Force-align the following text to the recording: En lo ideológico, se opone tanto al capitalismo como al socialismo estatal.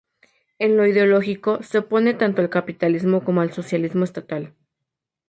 En 0.57 0.77
lo 0.77 0.87
ideológico, 0.87 1.61
se 1.61 1.77
opone 1.77 2.15
tanto 2.15 2.41
al 2.41 2.49
capitalismo 2.49 3.23
como 3.23 3.41
al 3.41 3.51
socialismo 3.53 4.03
estatal. 4.03 4.55